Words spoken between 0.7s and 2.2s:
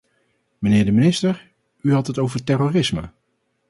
de minister, u had het